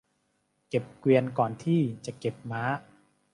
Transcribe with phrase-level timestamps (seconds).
[0.69, 2.63] เก็บเกวียนก่อนที่จะเก็บม้า